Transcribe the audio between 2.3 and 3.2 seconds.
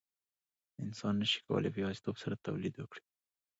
تولید وکړي.